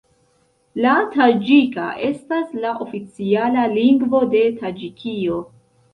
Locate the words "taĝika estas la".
1.15-2.73